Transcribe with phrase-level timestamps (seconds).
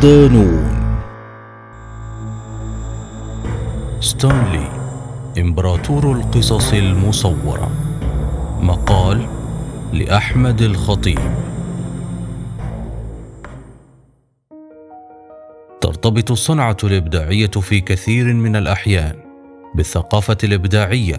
[0.00, 0.80] صدانون
[4.00, 4.68] ستانلي
[5.38, 7.70] إمبراطور القصص المصورة.
[8.60, 9.26] مقال
[9.92, 11.18] لأحمد الخطيب.
[15.80, 19.16] ترتبط الصنعة الإبداعية في كثير من الأحيان
[19.74, 21.16] بالثقافة الإبداعية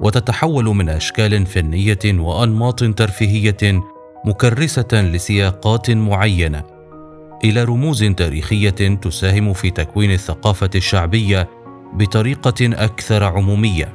[0.00, 3.80] وتتحول من أشكال فنية وأنماط ترفيهية
[4.24, 6.69] مكرسة لسياقات معينة.
[7.44, 11.48] إلى رموز تاريخية تساهم في تكوين الثقافة الشعبية
[11.92, 13.92] بطريقة أكثر عمومية.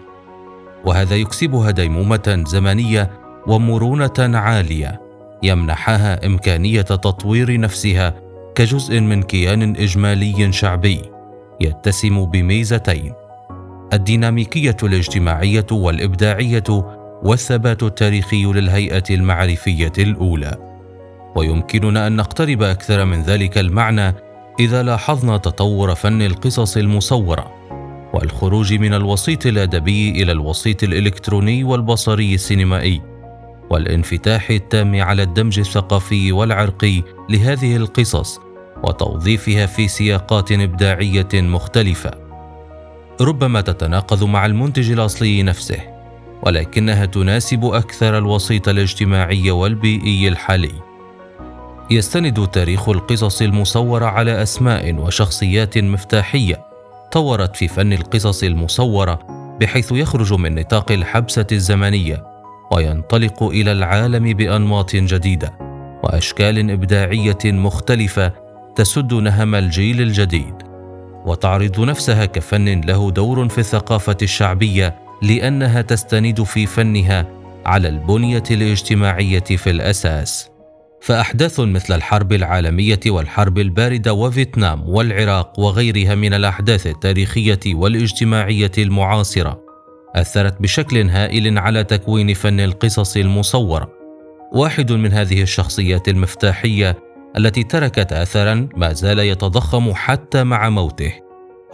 [0.85, 3.11] وهذا يكسبها ديمومة زمنية
[3.47, 5.01] ومرونة عالية
[5.43, 8.15] يمنحها إمكانية تطوير نفسها
[8.55, 11.01] كجزء من كيان إجمالي شعبي
[11.61, 13.13] يتسم بميزتين
[13.93, 16.63] الديناميكية الاجتماعية والإبداعية
[17.23, 20.64] والثبات التاريخي للهيئة المعرفية الأولى.
[21.35, 24.15] ويمكننا أن نقترب أكثر من ذلك المعنى
[24.59, 27.51] إذا لاحظنا تطور فن القصص المصورة
[28.13, 33.01] والخروج من الوسيط الأدبي إلى الوسيط الإلكتروني والبصري السينمائي
[33.69, 38.39] والانفتاح التام على الدمج الثقافي والعرقي لهذه القصص
[38.83, 42.11] وتوظيفها في سياقات إبداعية مختلفة.
[43.21, 45.79] ربما تتناقض مع المنتج الأصلي نفسه
[46.43, 50.84] ولكنها تناسب أكثر الوسيط الاجتماعي والبيئي الحالي.
[51.89, 56.65] يستند تاريخ القصص المصوره على أسماء وشخصيات مفتاحية
[57.11, 59.19] طورت في فن القصص المصورة
[59.61, 62.23] بحيث يخرج من نطاق الحبسة الزمنية
[62.71, 65.53] وينطلق إلى العالم بأنماط جديدة
[66.03, 68.31] وأشكال إبداعية مختلفة
[68.75, 70.55] تسد نهم الجيل الجديد
[71.25, 77.25] وتعرض نفسها كفن له دور في الثقافة الشعبية لأنها تستند في فنها
[77.65, 80.54] على البنية الاجتماعية في الأساس.
[81.05, 89.61] فأحداث مثل الحرب العالمية والحرب الباردة وفيتنام والعراق وغيرها من الأحداث التاريخية والاجتماعية المعاصرة
[90.15, 93.91] أثرت بشكل هائل على تكوين فن القصص المصورة.
[94.53, 96.97] واحد من هذه الشخصيات المفتاحية
[97.37, 101.13] التي تركت أثرا ما زال يتضخم حتى مع موته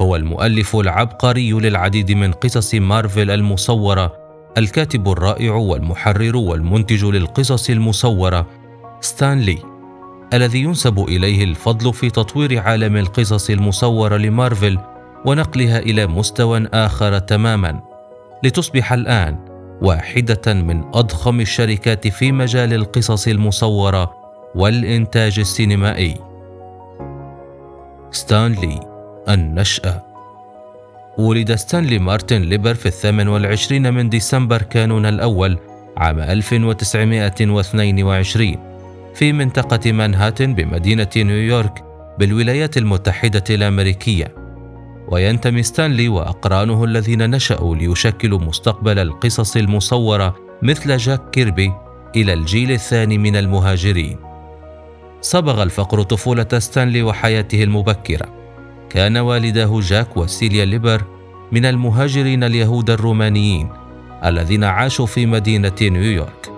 [0.02, 4.14] هو المؤلف العبقري للعديد من قصص مارفل المصورة
[4.58, 8.61] الكاتب الرائع والمحرر والمنتج للقصص المصورة
[9.02, 9.58] ستانلي
[10.34, 14.78] الذي ينسب إليه الفضل في تطوير عالم القصص المصورة لمارفل
[15.26, 17.82] ونقلها إلى مستوى آخر تماما
[18.44, 19.38] لتصبح الآن
[19.82, 24.14] واحدة من أضخم الشركات في مجال القصص المصورة
[24.56, 26.16] والإنتاج السينمائي.
[28.12, 28.80] ستانلي
[29.30, 30.06] النشأة.
[31.18, 35.58] ولد ستانلي مارتن ليبر في الثامن والعشرين من ديسمبر كانون الأول
[35.98, 38.71] عام 1922
[39.14, 41.84] في منطقة مانهاتن بمدينة نيويورك
[42.20, 44.36] بالولايات المتحدة الأمريكية.
[45.08, 51.74] وينتمي ستانلي وأقرانه الذين نشأوا ليشكلوا مستقبل القصص المصورة مثل جاك كيربي
[52.16, 54.18] إلى الجيل الثاني من المهاجرين.
[55.22, 58.30] صبغ الفقر طفولة ستانلي وحياته المبكرة.
[58.90, 61.04] كان والداه جاك وسيليا ليبر
[61.52, 63.70] من المهاجرين اليهود الرومانيين
[64.26, 66.51] الذين عاشوا في مدينة نيويورك.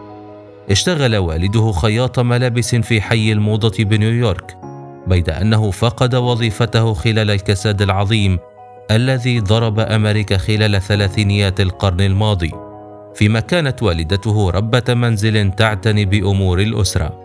[0.70, 4.58] اشتغل والده خياط ملابس في حي الموضة بنيويورك
[5.08, 8.40] بيد أنه فقد وظيفته خلال الكساد العظيم
[8.92, 12.52] الذي ضرب أمريكا خلال ثلاثينيات القرن الماضي
[13.16, 17.24] فيما كانت والدته ربة منزل تعتني بأمور الأسرة.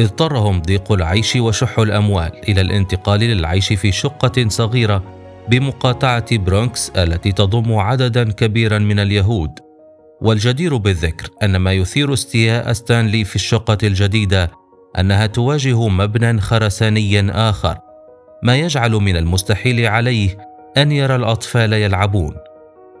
[0.00, 5.02] اضطرهم ضيق العيش وشح الأموال إلى الانتقال للعيش في شقة صغيرة
[5.48, 9.69] بمقاطعة برونكس التي تضم عددا كبيرا من اليهود.
[10.22, 14.50] والجدير بالذكر أن ما يثير استياء ستانلي في الشقة الجديدة
[14.98, 17.78] أنها تواجه مبنى خرساني آخر
[18.42, 20.38] ما يجعل من المستحيل عليه
[20.76, 22.34] أن يرى الأطفال يلعبون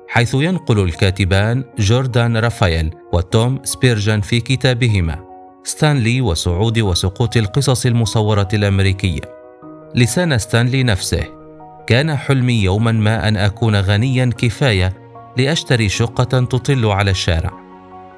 [0.08, 5.30] حيث ينقل الكاتبان جوردان رافائيل وتوم سبيرجان في كتابهما
[5.64, 9.20] ستانلي وصعود وسقوط القصص المصورة الأمريكية.
[9.94, 11.24] لسان ستانلي نفسه
[11.86, 14.99] كان حلمي يوما ما أن أكون غنيا كفاية
[15.36, 17.50] لأشتري شقة تطل على الشارع.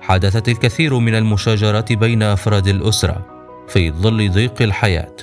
[0.03, 3.27] حدثت الكثير من المشاجرات بين أفراد الأسرة
[3.69, 5.17] في ظل ضيق الحياة.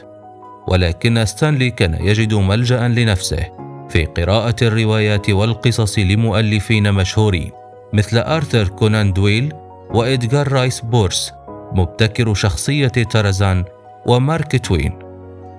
[0.67, 3.45] ولكن ستانلي كان يجد ملجأ لنفسه
[3.89, 7.51] في قراءة الروايات والقصص لمؤلفين مشهورين
[7.93, 9.53] مثل آرثر كونان دويل
[9.93, 11.31] وإدغار رايس بوروس
[11.71, 13.63] مبتكر شخصية ترزان
[14.05, 14.99] ومارك توين.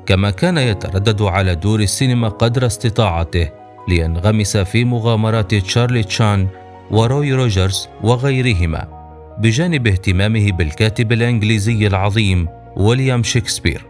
[0.06, 6.48] كما كان يتردد على دور السينما قدر استطاعته لينغمس في مغامرات تشارلي تشان
[6.90, 9.00] وروي روجرز وغيرهما
[9.38, 13.86] بجانب اهتمامه بالكاتب الإنجليزي العظيم ويليام شكسبير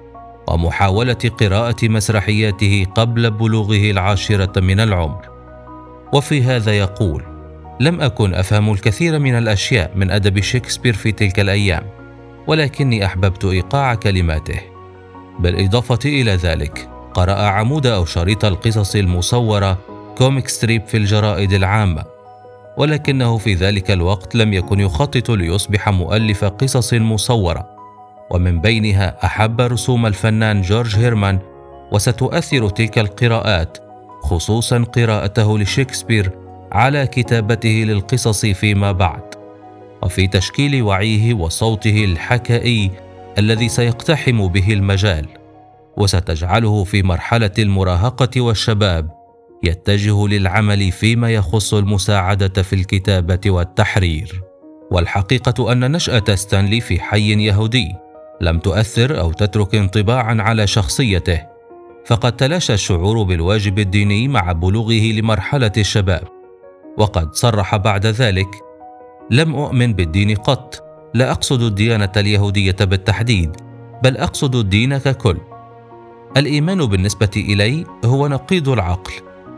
[0.49, 5.29] ومحاولة قراءة مسرحياته قبل بلوغه العاشرة من العمر.
[6.13, 7.23] وفي هذا يقول:
[7.81, 11.83] لم أكن أفهم الكثير من الأشياء من أدب شكسبير في تلك الأيام،
[12.47, 14.61] ولكني أحببت إيقاع كلماته.
[15.39, 16.89] بالإضافة إلى ذلك،
[17.21, 19.79] قرأ عمود أو شريط القصص المصورة
[20.19, 22.05] comic strip في الجرائد العامة،
[22.77, 27.71] ولكنه في ذلك الوقت لم يكن يخطط ليصبح مؤلف قصص مصورة،
[28.31, 31.39] ومن بينها أحب رسوم الفنان جورج هيريمان،
[31.93, 33.79] وستؤثر تلك القراءات
[34.23, 36.31] خصوصا قراءته لشكسبير
[36.73, 39.35] على كتابته للقصص فيما بعد.
[40.03, 42.91] وفي تشكيل وعيه وصوته الحكائي
[43.39, 45.40] الذي سيقتحم به المجال.
[45.97, 49.11] وستجعله في مرحلة المراهقة والشباب.
[49.65, 54.43] يتجه للعمل فيما يخص المساعدة في الكتابة والتحرير.
[54.91, 57.95] والحقيقة أن نشأة ستانلي في حي يهودي.
[58.41, 61.41] لم تؤثر أو تترك انطباعا على شخصيته.
[62.07, 66.23] فقد تلاشى الشعور بالواجب الديني مع بلوغه لمرحلة الشباب.
[66.99, 68.49] وقد صرح بعد ذلك
[69.31, 70.85] لم أؤمن بالدين قط.
[71.15, 73.57] لا أقصد الديانة اليهودية بالتحديد.
[74.03, 75.37] بل أقصد الدين ككل.
[76.37, 79.13] الإيمان بالنسبة إلي هو نقيض العقل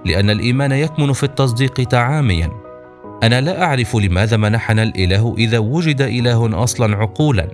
[0.04, 2.50] لأن الإيمان يكمن في التصديق تعاميا.
[3.22, 7.48] أنا لا أعرف لماذا منحنا الإله إذا وجد إله أصلا عقولا.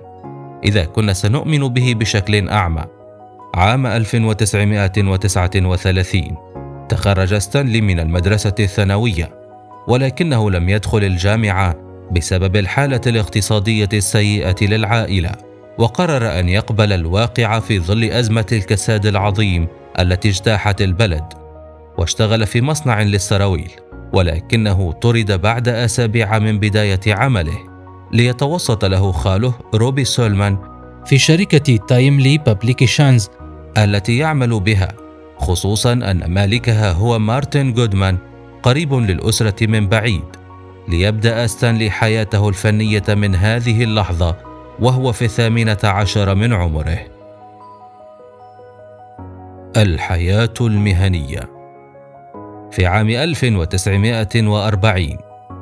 [0.65, 2.85] إذا كنا سنؤمن به بشكل أعمى.
[3.55, 6.37] عام 1939
[6.89, 9.31] تخرج ستانلي من المدرسة الثانوية
[9.89, 11.77] ولكنه لم يدخل الجامعة
[12.13, 15.48] بسبب الحالة الاقتصادية السيئة للعائلة.
[15.79, 21.25] وقرر أن يقبل الواقع في ظل أزمة الكساد العظيم التي اجتاحت البلد
[21.99, 23.71] واشتغل في مصنع للسراويل
[24.13, 27.59] ولكنه طرد بعد أسابيع من بداية عمله.
[28.13, 30.59] ليتوسط له خاله روبي سولمان
[31.07, 33.29] في شركة Timely Publications
[33.79, 34.89] التي يعمل بها
[35.39, 38.19] خصوصا أن مالكها هو مارتن جودمان
[38.63, 40.25] قريب للأسرة من بعيد.
[40.89, 44.48] ليبدأ ستانلي حياته الفنية من هذه اللحظة
[44.81, 46.99] وهو في الثامنة عشر من عمره.
[49.77, 51.51] الحياة المهنية.
[52.71, 55.19] في عام 1940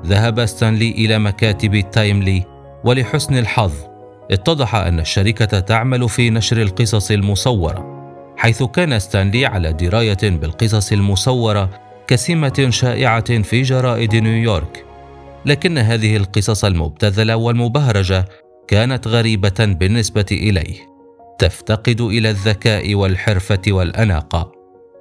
[0.07, 2.45] ذهب ستانلي إلى مكاتب Timely
[2.85, 3.73] ولحسن الحظ
[4.31, 7.97] اتضح أن الشركة تعمل في نشر القصص المصورة
[8.37, 11.71] حيث كان ستانلي على دراية بالقصص المصورة
[12.07, 14.85] كسمة شائعة في جرائد نيويورك.
[15.47, 18.25] لكن هذه القصص المبتذلة والمبهرجة
[18.69, 20.75] كانت غريبة بالنسبة إليه.
[21.39, 24.53] تفتقد إلى الذكاء والحرفة والأناقة.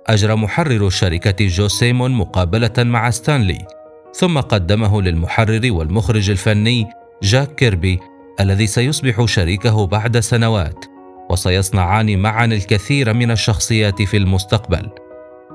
[0.07, 3.67] أجرى محرر الشركة جو سيمون مقابلة مع ستانلي.
[4.13, 6.87] ثم قدمه للمحرر والمخرج الفني
[7.23, 7.99] جاك كيربي
[8.39, 10.85] الذي سيصبح شريكه بعد سنوات.
[11.29, 14.89] وسيصنعان معا الكثير من الشخصيات في المستقبل.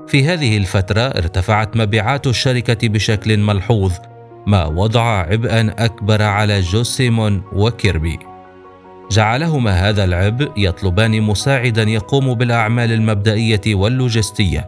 [0.07, 3.93] في هذه الفترة ارتفعت مبيعات الشركة بشكل ملحوظ.
[4.47, 8.19] ما وضع عبئا أكبر على جو سيمون وكيربي.
[9.11, 14.65] جعلهما هذا العبء يطلبان مساعدا يقوم بالأعمال المبدئية واللوجستية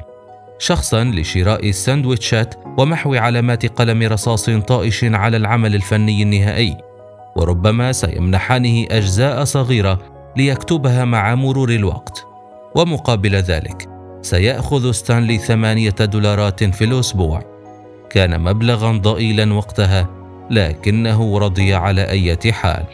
[0.60, 6.78] شخصا لشراء الساندويتشات ومحو علامات قلم رصاص طائش على العمل الفني النهائي
[7.36, 10.00] وربما سيمنحانه أجزاء صغيرة
[10.38, 12.26] ليكتبها مع مرور الوقت.
[12.76, 13.90] ومقابل ذلك
[14.22, 17.53] سيأخذ ستانلي ثمانية دولارات في الأسبوع.
[18.14, 20.10] كان مبلغا ضئيلا وقتها
[20.50, 22.86] لكنه رضي على أي حال.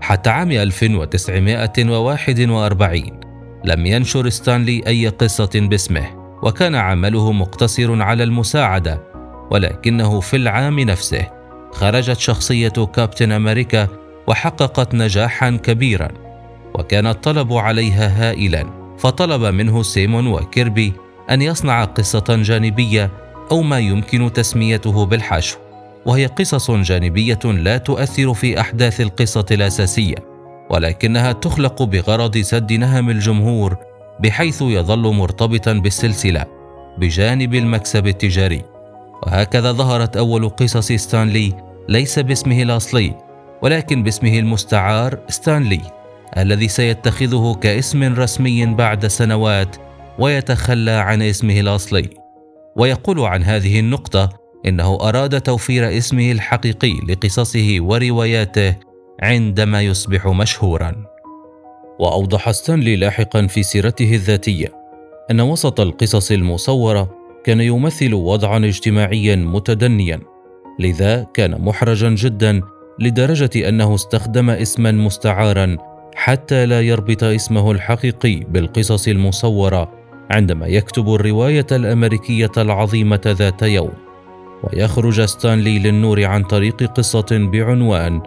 [0.00, 3.02] حتى عام 1941
[3.64, 6.06] لم ينشر ستانلي أي قصة باسمه
[6.42, 9.02] وكان عمله مقتصر على المساعدة
[9.50, 11.26] ولكنه في العام نفسه
[11.72, 13.88] خرجت شخصية كابتن أمريكا
[14.26, 16.08] وحققت نجاحا كبيرا
[16.74, 18.82] وكان الطلب عليها هائلا.
[18.98, 20.92] فطلب منه سيمون وكيربي
[21.30, 23.10] أن يصنع قصة جانبية
[23.52, 25.58] أو ما يمكن تسميته بالحشو
[26.06, 30.14] وهي قصص جانبية لا تؤثر في أحداث القصة الأساسية
[30.70, 33.76] ولكنها تخلق بغرض سد نهم الجمهور
[34.20, 36.46] بحيث يظل مرتبطا بالسلسلة
[36.98, 38.62] بجانب المكسب التجاري.
[39.22, 41.52] وهكذا ظهرت أول قصص ستانلي
[41.88, 43.14] ليس باسمه الأصلي
[43.62, 45.80] ولكن باسمه المستعار ستانلي
[46.36, 49.76] الذي سيتخذه كاسم رسمي بعد سنوات
[50.18, 52.21] ويتخلى عن اسمه الأصلي.
[52.76, 54.28] ويقول عن هذه النقطة
[54.66, 58.76] إنه أراد توفير اسمه الحقيقي لقصصه ورواياته
[59.22, 61.12] عندما يصبح مشهورا.
[61.98, 64.72] وأوضح ستانلي لاحقا في سيرته الذاتية
[65.30, 70.20] أن وسط القصص المصورة كان يمثل وضعا اجتماعيا متدنيا
[70.78, 72.60] لذا كان محرجا جدا
[72.98, 75.76] لدرجة أنه استخدم اسما مستعارا
[76.14, 80.01] حتى لا يربط اسمه الحقيقي بالقصص المصورة
[80.32, 83.92] عندما يكتب الرواية الأمريكية العظيمة ذات يوم
[84.64, 88.22] ويخرج ستانلي للنور عن طريق قصة بعنوان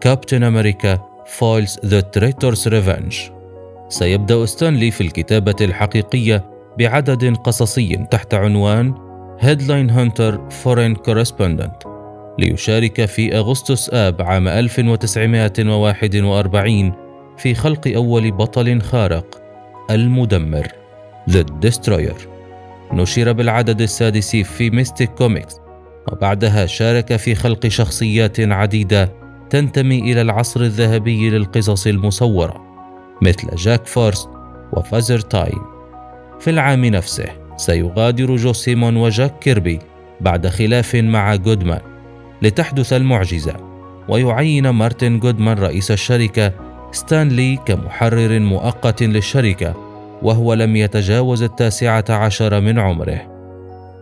[0.00, 3.18] Captain America Foils the Traitor's Revenge
[3.88, 6.44] سيبدأ ستانلي في الكتابة الحقيقية
[6.78, 8.94] بعدد قصصي تحت عنوان
[9.40, 11.82] Headline Hunter Foreign Correspondent
[12.38, 16.92] ليشارك في أغسطس آب عام 1941
[17.36, 19.42] في خلق أول بطل خارق
[19.90, 20.81] المدمر.
[21.30, 22.28] The Destroyer.
[22.92, 25.54] نشر بالعدد السادس في Mystic Comics
[26.12, 29.12] وبعدها شارك في خلق شخصيات عديدة
[29.50, 32.64] تنتمي إلى العصر الذهبي للقصص المصورة
[33.22, 34.28] مثل جاك فروست
[34.72, 35.62] و Father Time
[36.40, 37.26] في العام نفسه
[37.56, 39.78] سيغادر جو سيمون وجاك كيربي
[40.20, 41.80] بعد خلاف مع جودمان
[42.42, 43.56] لتحدث المعجزة
[44.08, 46.52] ويعين مارتن جودمان رئيس الشركة
[46.92, 49.91] ستانلي كمحرر مؤقت للشركة.
[50.22, 53.32] وهو لم يتجاوز التاسعة عشر من عمره.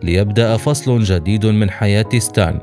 [0.03, 2.59] ليبدأ فصل جديد من حياة ستان.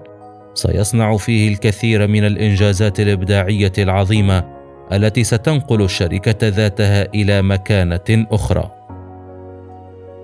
[0.54, 4.44] سيصنع فيه الكثير من الإنجازات الإبداعية العظيمة
[4.92, 8.70] التي ستنقل الشركة ذاتها إلى مكانة أخرى.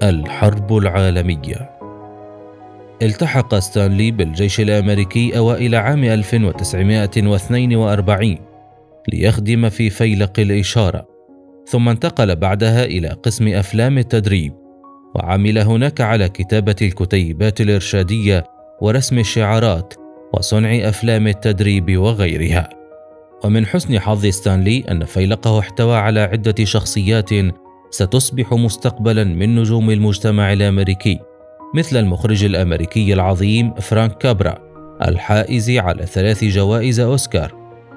[0.03, 1.71] الحرب العالمية.
[3.03, 8.39] التحق ستانلي بالجيش الأمريكي أوائل عام 1942
[9.13, 11.14] ليخدم في فيلق الإشارة.
[11.67, 14.53] ثم انتقل بعدها إلى قسم أفلام التدريب
[15.15, 18.45] وعمل هناك على كتابة الكتيبات الإرشادية
[18.81, 19.95] ورسم الشعارات
[20.33, 22.69] وصنع أفلام التدريب وغيرها.
[23.45, 27.31] ومن حسن حظ ستانلي أن فيلقه احتوى على عدة شخصيات
[27.91, 31.19] ستصبح مستقبلا من نجوم المجتمع الأمريكي
[31.75, 34.59] مثل المخرج الأمريكي العظيم فرانك كابرا
[35.03, 37.55] الحائز على ثلاث جوائز أوسكار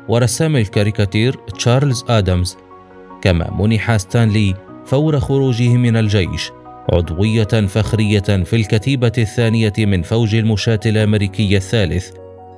[0.10, 2.58] ورسام الكاريكاتير تشارلز آدمز
[3.22, 4.54] كما منح ستانلي
[4.86, 6.52] فور خروجه من الجيش
[6.94, 12.12] عضوية فخرية في الكتيبة الثانية من فوج المشاة الأمريكي الثالث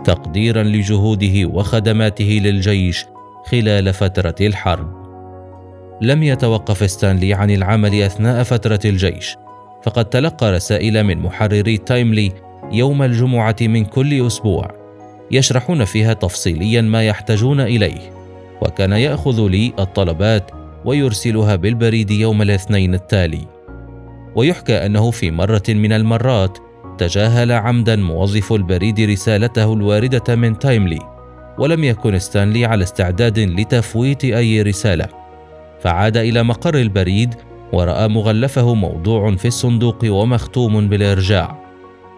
[0.06, 3.06] تقديرا لجهوده وخدماته للجيش
[3.46, 5.00] خلال فترة الحرب.
[6.02, 9.36] لم يتوقف ستانلي عن العمل أثناء فترة الجيش
[9.84, 12.32] فقد تلقى رسائل من محرري تايملي
[12.72, 14.72] يوم الجمعة من كل أسبوع
[15.32, 18.19] يشرحون فيها تفصيليا ما يحتاجون إليه.
[18.62, 20.52] وكان يأخذ لي الطلبات
[20.86, 23.48] ويرسلها بالبريد يوم الاثنين التالي.
[24.36, 26.58] ويحكى أنه في مرة من المرات
[26.98, 31.00] تجاهل عمدا موظف البريد رسالته الواردة من تايملي
[31.60, 35.08] ولم يكن ستانلي على استعداد لتفويت أي رسالة.
[35.80, 37.36] فعاد إلى مقر البريد
[37.74, 41.60] ورأى مغلفه موضوع في الصندوق ومختوم بالإرجاع.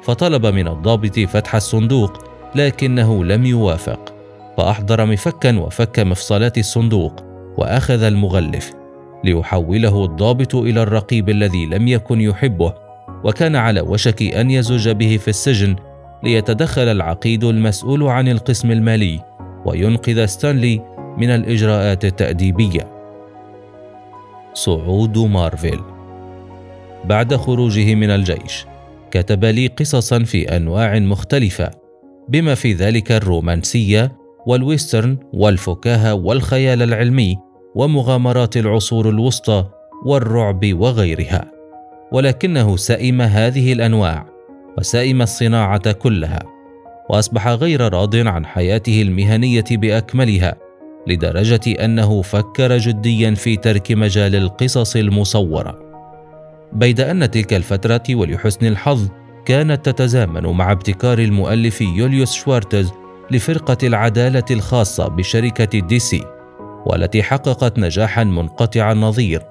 [0.03, 4.20] فطلب من الضابط فتح الصندوق لكنه لم يوافق.
[4.62, 7.24] فاحضر مفكا وفك مفصلات الصندوق
[7.58, 8.72] وأخذ المغلف
[9.24, 12.74] ليحوله الضابط إلى الرقيب الذي لم يكن يحبه
[13.24, 15.75] وكان على وشك أن يزج به في السجن
[16.24, 19.20] ليتدخل العقيد المسؤول عن القسم المالي
[19.65, 20.82] وينقذ ستانلي
[21.18, 22.88] من الإجراءات التأديبية.
[24.53, 25.80] صعود مارفل
[27.06, 28.65] بعد خروجه من الجيش
[29.12, 31.72] كتب لي قصصا في أنواع مختلفة
[32.30, 37.38] بما في ذلك الرومانسية والويسترن والفكاهة والخيال العلمي
[37.75, 39.65] ومغامرات العصور الوسطى
[40.05, 41.51] والرعب وغيرها.
[42.12, 44.25] ولكنه سئم هذه الأنواع
[44.77, 46.39] وسئم الصناعة كلها
[47.10, 50.55] وأصبح غير راض عن حياته المهنية بأكملها
[51.07, 55.79] لدرجة أنه فكر جديا في ترك مجال القصص المصورة.
[56.74, 59.07] بيد أن تلك الفترة ولحسن الحظ
[59.45, 62.91] كانت تتزامن مع ابتكار المؤلف يوليوس شوارتز
[63.31, 66.23] لفرقة العدالة الخاصة بشركة دي سي
[66.85, 69.41] والتي حققت نجاحا منقطع النظير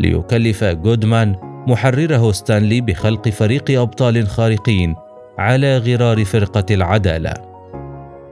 [0.00, 4.94] ليكلف جودمان محرره ستانلي بخلق فريق أبطال خارقين
[5.38, 7.34] على غرار فرقة العدالة.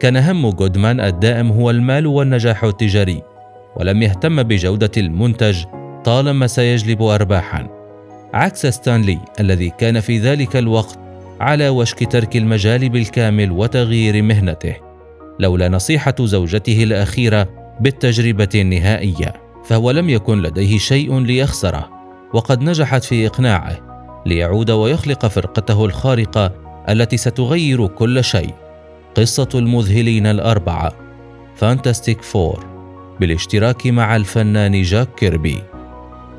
[0.01, 3.23] كان هم جودمان الدائم هو المال والنجاح التجاري
[3.77, 5.65] ولم يهتم بجودة المنتج
[6.05, 7.69] طالما سيجلب أرباحا.
[8.35, 10.99] عكس ستانلي الذي كان في ذلك الوقت
[11.41, 14.88] على وشك ترك المجال بالكامل وتغيير مهنته.
[15.39, 17.49] لولا نصيحة زوجته الأخيرة
[17.81, 19.33] بالتجربة النهائية
[19.65, 21.89] فهو لم يكن لديه شيء ليخسره
[22.35, 23.89] وقد نجحت في إقناعه
[24.27, 26.53] ليعود ويخلق فرقته الخارقة
[26.89, 28.55] التي ستغير كل شيء.
[29.15, 30.93] قصة المذهلين الأربعة
[31.57, 32.67] Fantastic Four
[33.21, 35.59] بالاشتراك مع الفنان جاك كيربي.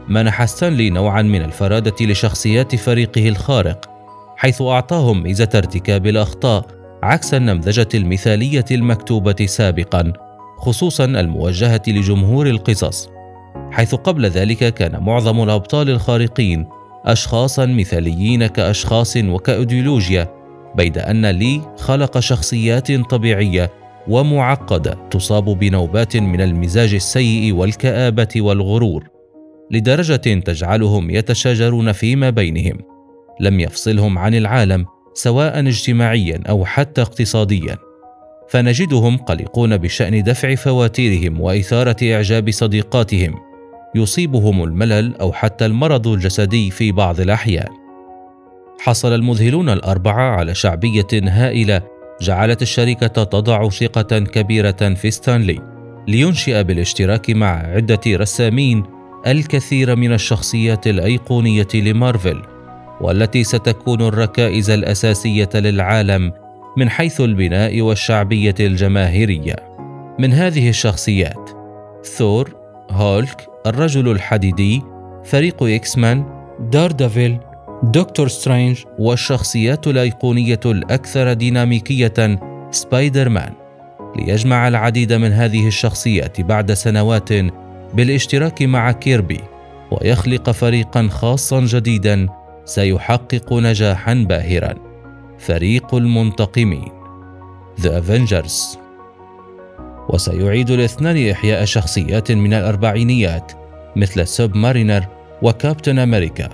[0.08, 3.90] منح ستانلي نوعا من الفرادة لشخصيات فريقه الخارق
[4.38, 10.14] حيث أعطاهم ميزة ارتكاب الأخطاء عكس النمذجة المثالية المكتوبة سابقا
[10.58, 13.10] خصوصا الموجهة لجمهور القصص
[13.72, 16.66] حيث قبل ذلك كان معظم الأبطال الخارقين
[17.06, 20.28] اشخاصا مثاليين كأشخاص وكأيديولوجيا
[20.76, 23.72] بيد أن لي خلق شخصيات طبيعية
[24.08, 29.10] ومعقدة تصاب بنوبات من المزاج السيء والكآبة والغرور
[29.72, 32.78] لدرجة تجعلهم يتشاجرون فيما بينهم.
[33.40, 37.78] لم يفصلهم عن العالم سواء اجتماعيا أو حتى اقتصاديا
[38.50, 43.36] فنجدهم قلقون بشأن دفع فواتيرهم وإثارة إعجاب صديقاتهم
[43.96, 47.68] يصيبهم الملل أو حتى المرض الجسدي في بعض الأحيان.
[48.80, 51.82] حصل المذهلون الأربعة على شعبية هائلة
[52.22, 55.60] جعلت الشركة تضع ثقة كبيرة في ستانلي
[56.08, 58.84] لينشئ بالاشتراك مع عدة رسامين
[59.28, 62.42] الكثير من الشخصيات الأيقونية لمارفل.
[63.02, 66.32] والتي ستكون الركائز الأساسية للعالم
[66.78, 69.56] من حيث البناء والشعبية الجماهيرية.
[70.20, 71.50] من هذه الشخصيات
[72.18, 72.56] ثور
[72.92, 74.82] هولك الرجل الحديدي
[75.24, 76.26] فريق إكس مان
[76.60, 77.38] داردافيل
[77.84, 82.40] دكتور سترينج والشخصيات الأيقونية الأكثر ديناميكية
[82.72, 83.54] سبايدر مان
[84.16, 87.30] ليجمع العديد من هذه الشخصيات بعد سنوات
[87.94, 89.40] بالاشتراك مع كيربي
[89.92, 92.28] ويخلق فريقا خاصا جديدا
[92.70, 94.74] سيحقق نجاحا باهرا.
[95.40, 96.92] فريق المنتقمين.
[97.82, 98.78] The Avengers.
[100.10, 103.52] وسيعيد الاثنان إحياء شخصيات من الأربعينيات
[103.96, 105.06] مثل سوب مارينر
[105.42, 106.50] وكابتن أمريكا.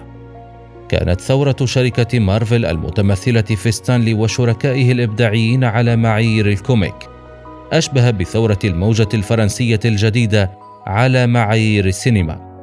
[0.89, 7.10] كانت ثورة شركة مارفل المتمثلة في ستانلي وشركائه الإبداعيين على معايير ال comic.
[7.74, 10.51] أشبه بثورة الموجة الفرنسية الجديدة
[10.86, 12.55] على معايير السينما.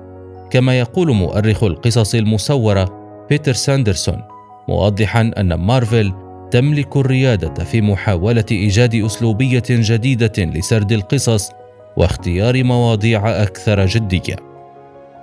[0.51, 4.23] كما يقول مؤرخ القصص المصورة بيتر ساندرسون
[4.69, 6.13] موضحا أن مارفل
[6.51, 11.51] تملك الريادة في محاولة إيجاد أسلوبية جديدة لسرد القصص
[11.97, 14.37] واختيار مواضيع أكثر جدية.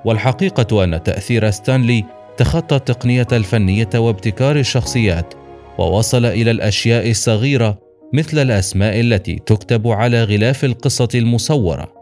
[0.06, 2.06] والحقيقة أن تأثير ستانلي
[2.38, 5.34] تخطى التقنية الفنية وابتكار الشخصيات
[5.78, 7.78] ووصل إلى الأشياء الصغيرة
[8.14, 11.94] مثل الأسماء التي تكتب على غلاف القصة المصورة.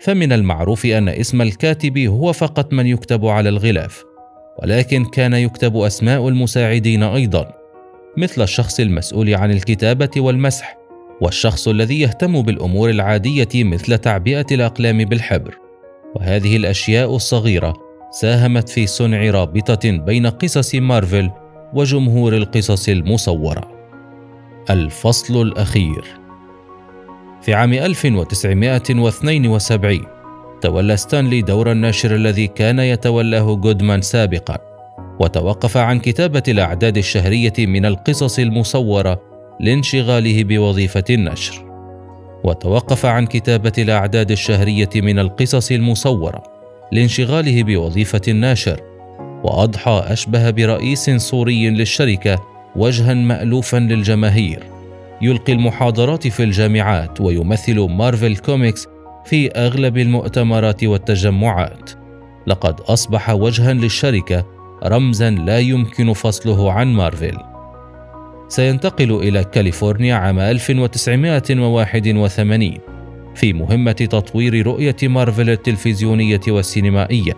[0.00, 4.04] فمن المعروف أن اسم الكاتب هو فقط من يكتب على الغلاف
[4.62, 7.52] ولكن كان يكتب أسماء المساعدين أيضا
[8.16, 10.78] مثل الشخص المسؤول عن الكتابة والمسح
[11.20, 15.58] والشخص الذي يهتم بالأمور العادية مثل تعبئة الأقلام بالحبر.
[16.14, 17.74] وهذه الأشياء الصغيرة
[18.10, 21.30] ساهمت في صنع رابطة بين قصص مارفل
[21.74, 23.76] وجمهور القصص المصورة.
[24.70, 26.04] الفصل الأخير.
[27.42, 30.15] في عام 1972
[30.60, 34.58] تولى ستانلي دور الناشر الذي كان يتولاه جودمان سابقا
[35.20, 39.20] وتوقف عن كتابة الأعداد الشهرية من القصص المصورة
[39.60, 41.66] لانشغاله بوظيفة النشر.
[42.44, 46.42] وتوقف عن كتابة الأعداد الشهرية من القصص المصورة
[46.92, 48.80] لانشغاله بوظيفة الناشر
[49.44, 52.42] وأضحى أشبه برئيس صوري للشركة
[52.76, 54.62] وجها مألوفا للجماهير.
[55.22, 58.88] يلقي المحاضرات في الجامعات ويمثل مارفل كوميكس
[59.26, 61.90] في أغلب المؤتمرات والتجمعات.
[62.46, 64.46] لقد أصبح وجها للشركة
[64.84, 67.36] رمزا لا يمكن فصله عن مارفل.
[68.48, 72.78] سينتقل إلى كاليفورنيا عام 1981
[73.34, 77.32] في مهمة تطوير رؤية مارفل التلفزيونية والسينمائية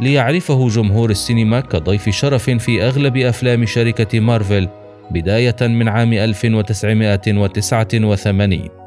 [0.00, 4.68] ليعرفه جمهور السينما كضيف شرف في أغلب أفلام شركة مارفل
[5.10, 8.85] بداية من عام 1989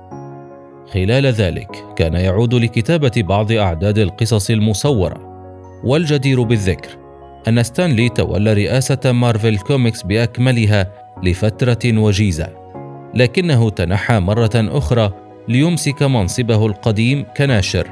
[0.93, 5.29] خلال ذلك كان يعود لكتابة بعض أعداد القصص المصورة.
[5.83, 6.89] والجدير بالذكر
[7.47, 10.91] أن ستانلي تولى رئاسة مارفل كوميكس بأكملها
[11.23, 12.47] لفترة وجيزة
[13.15, 15.13] لكنه تنحى مرة أخرى
[15.47, 17.87] ليمسك منصبه القديم كناشر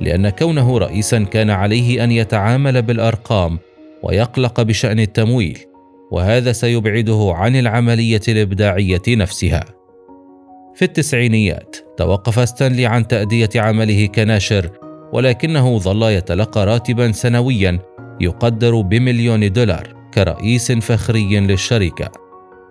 [0.00, 3.58] لأن كونه رئيسا كان عليه أن يتعامل بالأرقام
[4.02, 5.58] ويقلق بشأن التمويل
[6.10, 9.64] وهذا سيبعده عن العملية الإبداعية نفسها.
[10.74, 14.70] في التسعينيات توقف ستانلي عن تأدية عمله كناشر
[15.12, 17.78] ولكنه ظل يتلقى راتبا سنويا
[18.20, 22.10] يقدر بمليون دولار كرئيس فخري للشركة.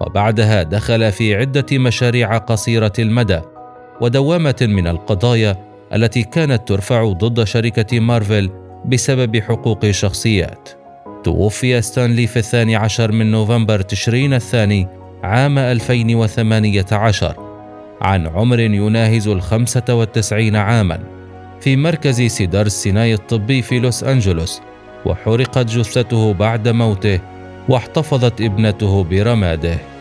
[0.01, 3.41] وبعدها دخل في عدة مشاريع قصيرة المدى
[4.01, 5.57] ودوامة من القضايا
[5.93, 8.49] التي كانت ترفع ضد شركة مارفل
[8.85, 10.69] بسبب حقوق الشخصيات
[11.23, 14.87] توفي ستانلي في الثاني عشر من نوفمبر تشرين الثاني
[15.23, 17.52] عام 2018
[18.03, 20.99] عن عمر يناهز الخمسة والتسعين عاما
[21.61, 24.61] في مركز سيدار السيناي الطبي في لوس أنجلوس
[25.05, 27.19] وحرقت جثته بعد موته
[27.69, 29.92] واحتفظت ابنته برماده.